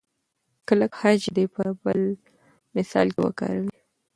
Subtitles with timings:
[0.67, 2.01] کلک خج دې په بل
[2.77, 3.77] مثال کې وکاروئ.